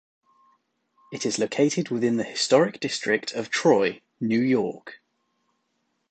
It 1.13 1.27
is 1.27 1.37
located 1.37 1.89
within 1.91 2.17
the 2.17 2.23
historic 2.23 2.79
district 2.79 3.33
of 3.33 3.51
Troy, 3.51 4.01
New 4.19 4.41
York. 4.41 4.99